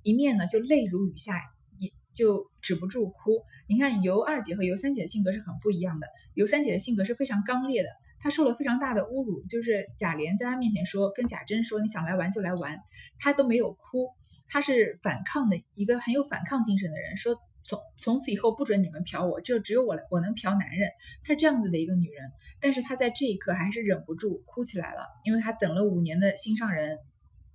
[0.02, 1.40] 一面呢就泪如雨下，
[1.78, 3.42] 也就止不住哭。
[3.66, 6.06] 你看尤二姐和尤三姐的性格是很不一样的。
[6.34, 7.88] 尤三姐的性格是非常刚烈的，
[8.20, 12.80] 她受了非常大的侮辱，就是贾琏在她面前说，跟贾珍说你想来玩就来玩，
[13.18, 14.10] 她都没有哭，
[14.48, 20.90] 她是反抗的一个很有反抗精神的人，说从从此以后不准你们嫖我，就只有我我能嫖男人，
[21.22, 26.98] 她是这样子的一个女人，但是她在这一刻还是忍不住哭起来了，因为她等了五年的心上人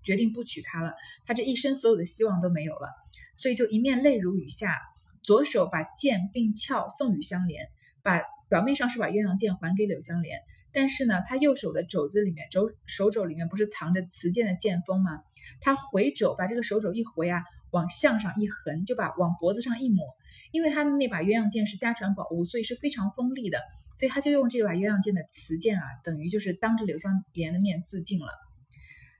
[0.01, 0.95] 决定不娶她了，
[1.25, 2.89] 她这一生所有的希望都没有了，
[3.35, 4.79] 所以就一面泪如雨下，
[5.23, 7.67] 左手把剑并鞘送与香莲，
[8.03, 8.21] 把。
[8.49, 15.21] 表面上是把鸳鸯剑还给柳湘莲，但是呢，他右手的肘子里面，肘手肘里面不是藏着瓷剑的剑锋吗？
[15.61, 20.03] 他回肘，把这个手肘一回啊，往项上一横，就把往脖子上一抹。
[20.51, 23.61] 因为他的那把鸳鸯剑是家传宝物，所以是非常锋利的，
[23.93, 28.31] 所以他就用这把鸳鸯剑的瓷剑啊，等于就是当着柳湘莲的面自尽了。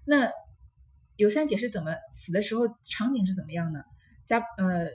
[0.06, 0.32] 那
[1.18, 3.84] 尤三姐是怎么死的时候，场景是怎么样呢？
[4.26, 4.88] 家呃，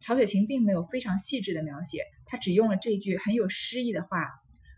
[0.00, 2.02] 曹雪芹并没有非常细致的描写。
[2.26, 4.28] 他只用了这句很有诗意的话：“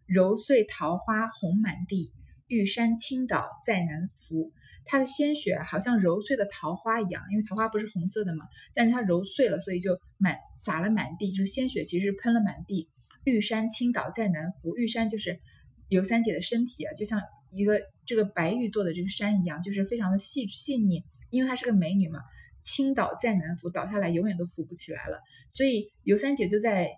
[0.06, 2.12] 揉碎桃花红满地，
[2.46, 4.52] 玉山倾倒再难扶。”
[4.90, 12.88] 他的鲜血好像揉碎的桃花一样，因为桃花不是红色的嘛，但是他揉碎了，所以就满洒了满地，就是鲜血其实喷了满地。
[13.24, 15.40] 玉山倾倒再难扶，玉山就是
[15.88, 22.20] 尤三姐的身体啊，就像一个这个白玉做的这个山一样，就是非常的细细腻，因为她是个美女嘛，
[22.68, 26.90] 倾倒再难扶，倒下来永远都扶不起来了，所以尤三姐就在。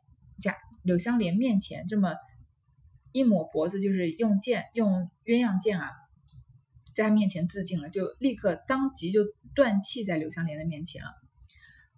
[0.42, 2.14] 贾柳湘莲面前这么
[3.12, 5.90] 一抹脖子，就是用剑用鸳鸯剑啊，
[6.94, 9.20] 在他面前自尽了，就立刻当即就
[9.54, 11.10] 断气在柳湘莲的面前了。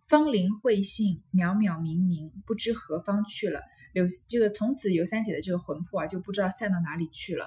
[0.09, 3.61] 芳龄会信，渺渺冥冥，不知何方去了。
[3.93, 7.47] 柳这个从此尤三姐的这个魂魄啊，就不知道散到哪里去了。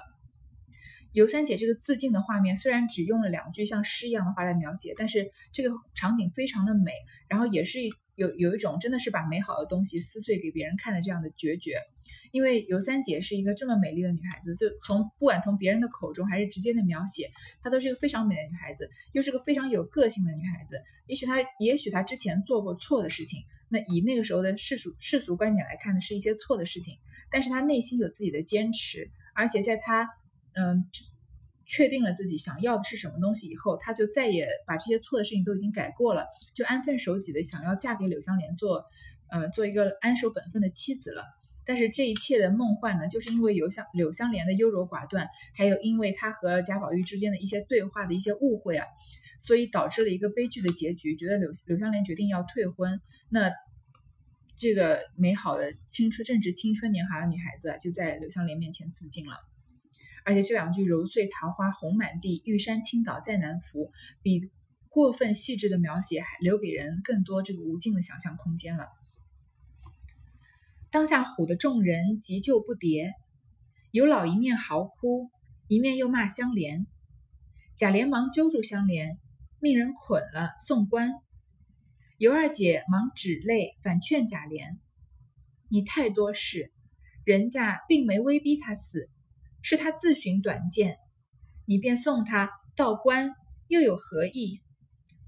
[1.16, 6.92] 尤三姐这个自尽的画面，虽然只用了两句像诗一样的话来描写，但是这个场景非常的美，
[7.26, 7.78] 然后也是。
[8.16, 11.82] 有有一种真的是把美好的东西撕碎给别人看的这样的决绝，
[12.30, 17.30] 因为尤三姐是一个这么美丽的女孩子，就从不管从别人的口中还是直接的描写，
[17.62, 20.80] 她都是一个非常美的女孩子，又是个非常有个性的女孩子。
[21.06, 26.96] 也许她也许她之前做过错的事情，那以那个时候的世俗世俗观点来看呢，是一些错的事情，
[27.30, 30.08] 但是她内心有自己的坚持，而且在她
[30.56, 30.88] 嗯。
[31.68, 38.84] 确定了自己想要的是什么东西以后，她就再也把这些错的事情都已经改过了，就安分守己的想要嫁给柳湘莲做，
[39.30, 41.24] 呃，做一个安守本分的妻子了。
[41.64, 48.86] 但是这一切的梦幻呢，就是因为柳湘柳湘莲的优柔寡断，还有因为她和贾宝玉之间的一些对话的一些误会啊，
[49.40, 51.16] 所以导致了一个悲剧的结局。
[51.16, 53.50] 觉得柳柳湘莲决定要退婚，那
[54.56, 59.34] 这个美好的青春正值青春年华的女孩子就在柳湘莲面前自尽了。
[60.26, 64.50] 而且这两句“揉碎桃花红满地，玉山倾倒再难扶”比
[64.88, 68.88] 过分细致的描写还留给人更多这个无尽的想象空间了。
[70.90, 73.12] 当下唬的众人急救不迭，
[73.92, 75.30] 尤老一面嚎哭，
[75.68, 76.88] 一面又骂香莲。
[77.76, 79.20] 贾琏忙揪住香莲，
[79.60, 81.12] 命人捆了送官。
[82.18, 84.76] 尤二姐忙止泪，反劝贾琏
[85.70, 86.72] ：“你太多事，
[87.22, 89.08] 人家并没威逼他死。”
[89.68, 90.96] 是他自寻短见，
[91.64, 93.34] 你便送他到官，
[93.66, 94.60] 又有何意？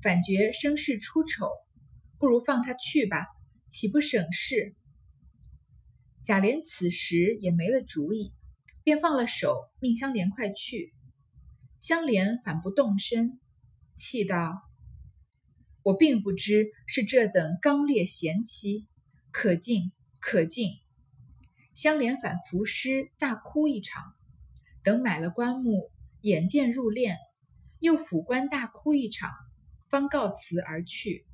[0.00, 1.48] 反觉生事出丑，
[2.18, 3.26] 不如放他去吧，
[3.68, 4.76] 岂不省事？
[6.24, 8.32] 贾琏此时也没了主意，
[8.84, 10.94] 便放了手，命香莲快去。
[11.80, 13.40] 香莲反不动身，
[13.96, 14.62] 气道
[15.82, 18.86] ：“我并不知是这等刚烈贤妻，
[19.32, 20.70] 可敬可敬。”
[21.74, 24.14] 香莲反伏尸，大哭一场。
[24.88, 25.90] 等买了棺木，
[26.22, 27.14] 眼见入殓，
[27.78, 29.30] 又抚棺大哭一场，
[29.90, 31.26] 方告辞而去。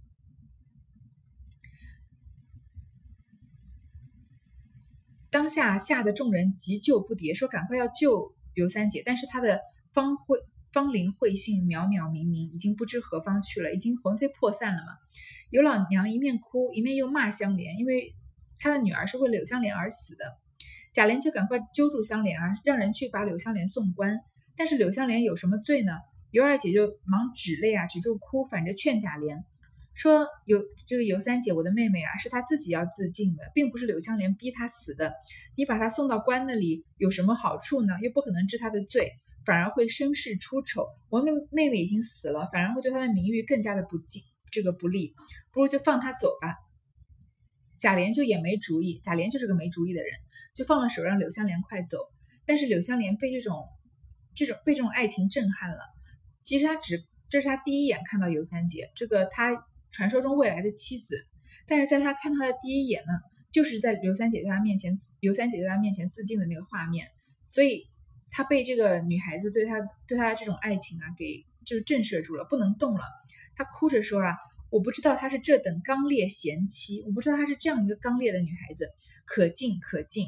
[5.31, 9.61] 当下吓得众人急救不迭，说赶快要救刘三姐，但是她的
[9.93, 10.41] 芳慧
[10.73, 14.95] 芳龄慧性渺渺冥冥，已经不知何方去了，已经魂飞魄散了嘛。
[15.51, 18.17] 尤老娘一面哭，一面又骂香莲，因为
[18.59, 20.25] 她的女儿是为柳香莲而死的。
[20.95, 24.21] 贾琏就赶快揪住香莲啊，让人去把柳香莲送官。
[24.57, 25.93] 但是柳香莲有什么罪呢？
[26.31, 29.43] 尤二姐就忙止泪啊，止住哭，反着劝贾琏。
[29.93, 35.13] 说尤这个尤三姐，我的妹妹啊，是她自己要自尽的，并不是柳香莲逼她死的。
[35.57, 37.95] 你把她送到官那里有什么好处呢？
[38.01, 39.13] 又不可能治她的罪，
[39.45, 40.87] 反而会生事出丑。
[41.09, 45.15] 我妹妹妹已经死了，反而会对她的名誉更加的不敬，这个不利。
[45.53, 46.55] 不如就放她走吧。
[47.81, 50.11] 贾琏就也没主意，贾琏就是个没主意的人，
[50.55, 51.99] 就放了手，让柳香莲快走。
[52.47, 53.69] 但是柳香莲被这种
[54.35, 55.79] 这种被这种爱情震撼了。
[56.43, 59.67] 其实他只这是他第一眼看到尤三姐，这个他。
[59.97, 61.25] 传说中未来的妻子，
[61.69, 63.13] 但是在他看他的第一眼呢，
[63.53, 67.07] 就是在刘三姐在他面前，刘三姐在他面前自尽的那个画面，
[67.49, 67.87] 所以
[68.33, 73.05] 他被这个女孩子对他对他的这种爱情啊，给就是震慑住了，不能动了。
[73.55, 74.35] 他哭着说啊，
[74.69, 78.89] 我不知道她是这等刚烈贤妻，我不知道她是这样一个刚烈的女孩子，
[79.25, 80.27] 可敬可敬。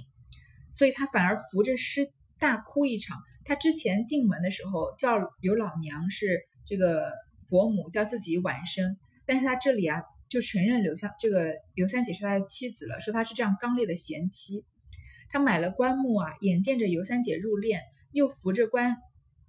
[0.76, 3.16] 所以他反而扶着尸大哭一场。
[3.44, 7.12] 他之前进门的时候叫有老娘是这个
[7.48, 8.96] 伯母，叫自己晚生。
[9.24, 14.64] 但是他这里啊，就承认刘香这个刘三姐是他的妻子了，说他是这样刚烈的贤妻。
[15.28, 17.80] 他买了棺木啊，眼见着尤三姐入殓，
[18.12, 18.96] 又扶着棺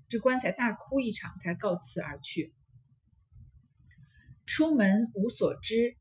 [0.08, 2.54] 这棺材大哭一场，才告辞而去。
[4.46, 5.96] 出门无所知，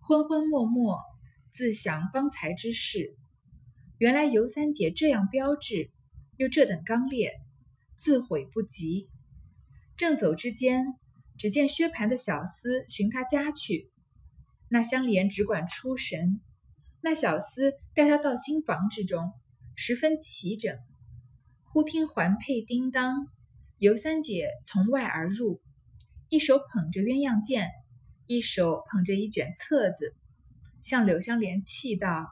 [0.00, 0.98] 昏昏默默
[1.50, 3.16] 自想方才之事。
[3.98, 5.90] 原来尤三姐这样标致，
[6.36, 7.32] 又这等刚烈，
[7.96, 9.08] 自悔不及。
[9.96, 10.94] 正走之间。
[11.40, 13.92] 只见薛蟠的小厮寻他家去，
[14.68, 16.40] 那香莲只管出神。
[17.00, 19.32] 那小厮带他到新房之中，
[19.76, 20.76] 十分齐整。
[21.62, 23.28] 忽听环佩叮当，
[23.78, 25.62] 尤三姐从外而入，
[26.28, 27.70] 一手捧着鸳鸯剑，
[28.26, 30.16] 一手捧着一卷册子，
[30.82, 32.26] 向柳香莲泣道：“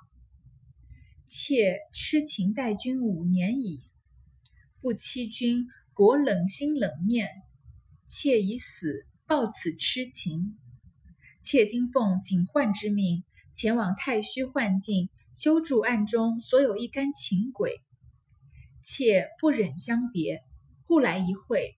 [1.29, 3.83] 妾痴情待君五年矣，
[4.81, 7.29] 不欺君，果冷心冷面。”
[8.09, 10.57] 妾已死，报此痴情。
[11.43, 17.83] 妾今奉警幻之命，前往太虚幻境，修筑暗中所有一干情鬼。
[18.85, 20.45] 妾不忍相别，
[20.85, 21.77] 故来一会，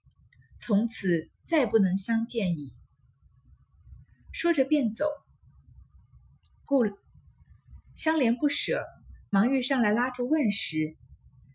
[0.59, 2.75] 从此再不能相见矣。
[4.31, 5.07] 说着便走。
[6.67, 6.85] 故
[7.97, 8.85] 香莲不舍，
[9.31, 10.97] 忙欲上来拉住问时，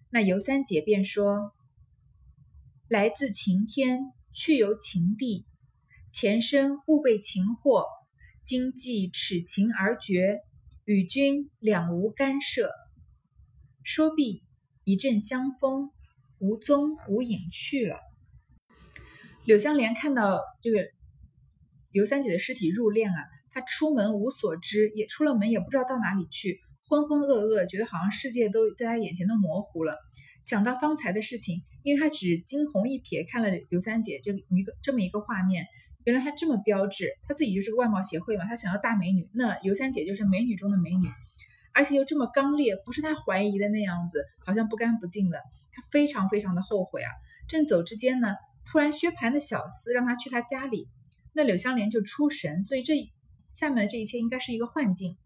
[0.10, 1.54] 那尤三姐便说
[2.90, 4.00] ：“来自晴天。”
[4.36, 5.46] 去由情地，
[6.12, 7.86] 前生误被情惑，
[8.44, 10.40] 今既耻情而绝，
[10.86, 12.72] 与君两无干涉。
[13.84, 14.44] 说毕，
[14.84, 15.92] 一阵香风，
[16.40, 18.00] 无踪无影去了。
[19.46, 20.80] 柳香莲看到这个
[21.92, 29.98] 尤三姐的尸体入殓啊，她出门无所知，也出了门也不知道到哪里去，浑浑噩噩，觉得好像世界都在他眼前都模糊了。
[30.42, 31.62] 想到方才的事情。
[31.84, 35.68] 因为他只惊鸿一瞥看了刘三姐这一个这么一个画面，
[36.06, 41.10] 原来她这么标致，她自己就是个外貌协会嘛，她想要大美女，那刘三姐就是美女中的美女，
[41.74, 45.40] 而且又这么刚烈，不是她怀疑的那样子，好像不干不净的，
[45.74, 47.12] 她非常非常的后悔啊。
[47.50, 50.88] 正走之间呢，突然薛蟠的小厮让他去他家里，
[51.34, 52.94] 那柳香莲就出神，所以这
[53.52, 55.18] 下面的这一切应该是一个幻境。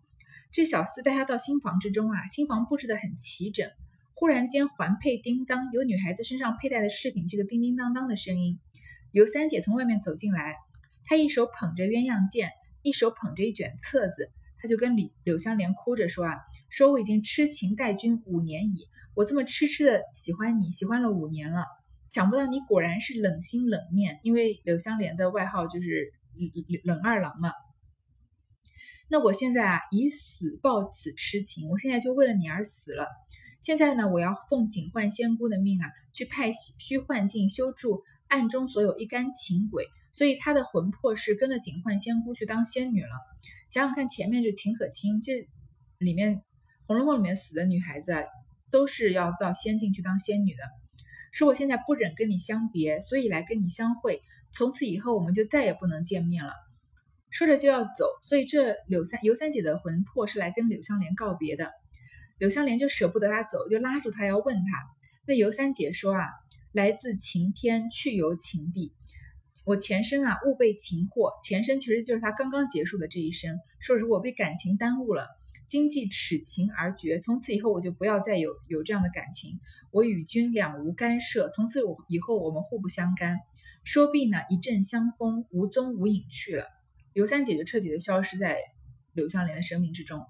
[0.51, 3.69] 这小厮带他到新房之中啊，新房布置的很齐整。
[4.13, 8.59] 忽然间，环佩叮当，有女孩子身上佩戴的饰品，这个叮叮当当的声音。
[9.11, 10.55] 尤三姐从外面走进来，
[11.05, 12.49] 她一手捧着鸳鸯剑，
[12.81, 21.65] 一手捧着一卷册子，她就跟李柳香莲哭着说啊，说我已经痴情待君五年矣，我这么痴痴的喜欢你，喜欢了五年了，
[22.07, 26.11] 想不到你果然是冷心冷面，因为柳香莲的外号就是
[26.83, 27.51] 冷冷二郎嘛。
[29.09, 33.07] 那我现在啊，以死报此痴情，我现在就为了你而死了。
[33.61, 43.09] 现在呢，我要奉警幻仙姑的命啊，去太虚幻境修筑暗中所有一干情鬼，所以他的魂魄是跟着警幻仙姑去当仙女了。
[43.69, 45.47] 想想看，前面这秦可卿，这
[45.97, 46.41] 里面
[46.85, 48.23] 红楼梦》里面死的女孩子啊，
[48.71, 50.59] 都是要到仙境去当仙女的。
[51.31, 54.21] 说我现在不忍跟你相别，所以来跟你相会。
[54.51, 56.53] 从此以后，我们就再也不能见面了。
[57.29, 61.71] 说着就要走，所以这柳三尤三姐的魂魄是来跟柳香莲告别的。
[62.37, 64.63] 柳香莲就舍不得她走，就拉住她要问她。
[65.27, 66.21] 那尤三姐说啊，
[66.71, 68.93] 来自晴天，去游晴地。
[69.65, 73.59] 我前生啊误被情惑，前生其实就是她刚刚结束的这一生。
[73.79, 75.27] 说如果被感情耽误了，
[75.67, 79.59] 今既此情而绝，从此以后我就不要再有有这样的感情。
[79.91, 83.39] 我与君两无干涉，从此我以后我们互不相干。
[83.83, 86.76] 说毕呢，一阵香风无踪无影去了。
[87.17, 88.59] 刘三姐就彻底的消失在
[89.11, 90.23] 柳香莲的生命之中。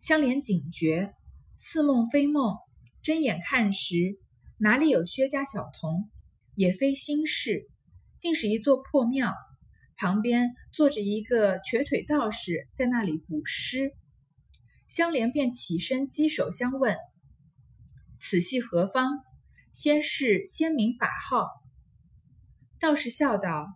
[0.00, 1.14] 香莲警觉，
[1.56, 2.56] 似梦非梦，
[3.00, 4.18] 睁眼看时，
[4.58, 6.10] 哪里有薛家小童？
[6.56, 7.70] 也非新事，
[8.18, 9.32] 竟是一座破庙，
[9.94, 13.94] 旁边坐着一个瘸腿道士，在那里补尸。
[14.88, 16.96] 香莲便起身稽首相问
[18.18, 19.20] ：“此系何方？
[19.70, 21.46] 先是先名法号。”
[22.80, 23.68] 道士笑道：“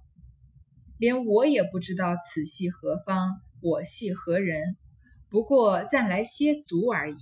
[0.98, 4.76] 连我也不知道此系何方，我系何人？
[5.30, 7.16] 不过暂来歇足而已。”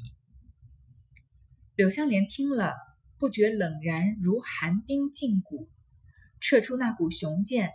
[1.77, 2.75] 柳香莲听了，
[3.19, 5.69] 不觉冷然如寒冰禁骨，
[6.41, 7.71] 撤出那股雄剑，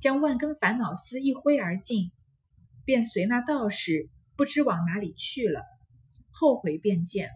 [0.00, 2.10] 将万根烦恼丝一挥而尽，
[2.84, 5.62] 便随那道士不知往哪里去了。
[6.30, 7.30] 后悔便见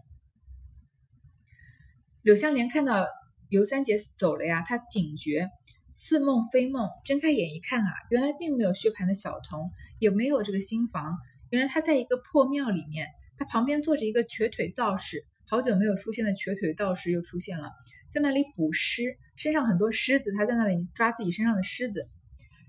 [2.21, 3.07] 柳香莲看到
[3.47, 5.49] 尤三姐走了呀，她警觉。
[5.91, 11.17] 似梦非梦，睁开眼一看啊，原来并没有薛蟠的小童，也没有这个新房，
[11.49, 17.71] 原来他在一个破庙里面，他旁边坐着一个瘸腿道士，好久没有出现的瘸腿道士又出现了，
[18.13, 22.05] 在那里捕狮，身上很多虱子，他在那里抓自己身上的虱子。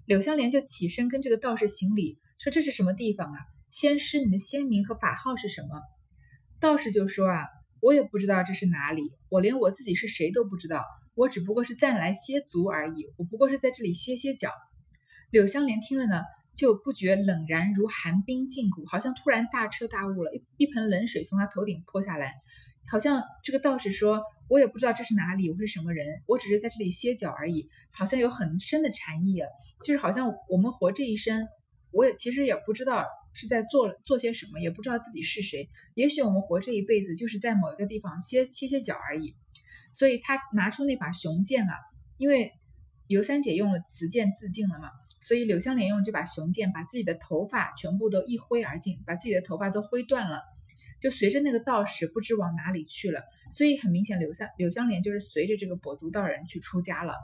[0.06, 3.38] 柳香莲就起身跟这个道士行礼，说这是什么地方啊？
[3.68, 5.80] 仙师，你的仙名和法号是什么？
[6.58, 7.46] 道士就说啊，
[7.80, 10.84] 我也不知道这是哪里，我连我自己是谁都不知道。
[11.14, 14.52] 我只不过是暂来歇足而已，我不过是在这里歇歇脚。
[15.30, 16.22] 柳香莲听了呢，
[16.56, 22.34] 就不觉冷然如寒冰禁骨，好像突然大彻大悟了，一一盆冷水从他头顶泼下来，
[22.88, 29.48] 好像这个道士说：“我也不知道这是哪里，我是什么人，我只是在这里歇脚而已。”好像有很深的禅意啊，
[29.84, 31.46] 就是好像我们活这一生，
[31.92, 33.04] 我也其实也不知道
[33.34, 35.68] 是在做做些什么，也不知道自己是谁。
[35.94, 39.36] 也许我们活这一辈子，就是在某一个地方歇歇歇脚而已。
[39.92, 41.74] 所以他拿出那把雄剑啊，
[42.16, 42.52] 因为
[43.06, 44.88] 尤三姐用了雌剑自尽了嘛，
[45.20, 50.42] 所以柳湘莲用这把雄剑把自己的头发全部都一挥而尽，把自己的头发都挥断了，
[51.00, 53.24] 就随着那个道士不知往哪里去了。
[53.52, 57.14] 所以很明显，柳三柳湘莲就是随着这个跛足道人去出家了。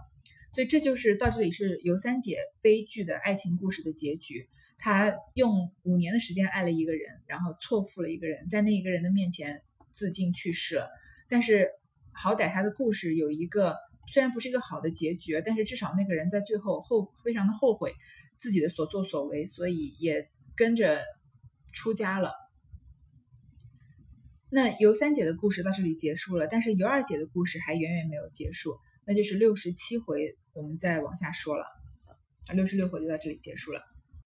[0.52, 4.48] 所以这就是到这里是尤三姐悲剧的爱情故事的结局。
[4.78, 9.62] 她用五年的时间爱了一个人，然后错付了一个人，在那一个人的面前
[9.92, 10.90] 自尽去世了。
[11.28, 11.70] 但是。
[12.16, 13.76] 好歹他的故事有一个，
[14.12, 17.92] 虽然不是一个好的结局，但是至少那个人在最后后非常的后悔
[18.38, 21.02] 自己的所作所为，所以也跟着
[21.72, 22.32] 出家了。
[24.48, 31.64] 那尤三姐的故事到这里结束了，但是尤二姐的故事还远远没有结束，那就是六十七回，我们再往下说了，
[32.46, 33.82] 啊，六十六回就到这里结束了。